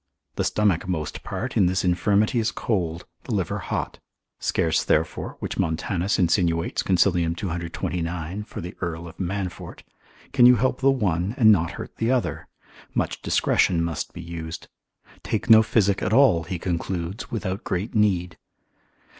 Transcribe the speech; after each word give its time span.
The 0.33 0.43
stomach 0.43 0.87
most 0.87 1.21
part 1.23 1.55
in 1.55 1.67
this 1.67 1.85
infirmity 1.85 2.39
is 2.39 2.49
cold, 2.51 3.05
the 3.25 3.35
liver 3.35 3.59
hot; 3.59 3.99
scarce 4.39 4.83
therefore 4.83 5.37
(which 5.39 5.59
Montanus 5.59 6.17
insinuates 6.17 6.81
consil. 6.81 7.37
229. 7.37 8.43
for 8.45 8.61
the 8.61 8.75
Earl 8.81 9.07
of 9.07 9.19
Manfort) 9.19 9.83
can 10.33 10.47
you 10.47 10.55
help 10.55 10.81
the 10.81 10.89
one 10.89 11.35
and 11.37 11.51
not 11.51 11.73
hurt 11.73 11.97
the 11.97 12.09
other: 12.09 12.47
much 12.95 13.21
discretion 13.21 13.83
must 13.83 14.11
be 14.11 14.21
used; 14.23 14.69
take 15.21 15.51
no 15.51 15.61
physic 15.61 16.01
at 16.01 16.13
all 16.13 16.45
he 16.45 16.57
concludes 16.57 17.29
without 17.29 17.63
great 17.63 17.93
need. 17.93 18.39